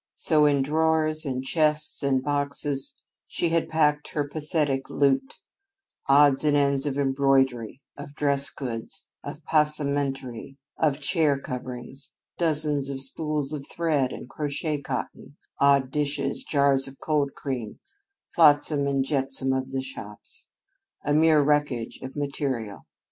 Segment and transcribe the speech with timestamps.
[0.15, 2.95] So in drawers and chests and boxes
[3.27, 5.37] she had packed her pathetic loot
[6.09, 12.09] odds and ends of embroidery, of dress goods, of passementerie, of chair coverings;
[12.39, 17.79] dozens of spools of thread and crochet cotton; odd dishes; jars of cold cream;
[18.33, 20.47] flotsam and jetsam of the shops,
[21.05, 22.87] a mere wreckage of material.